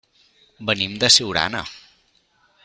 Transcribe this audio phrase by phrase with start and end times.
[0.69, 1.63] Venim de Siurana.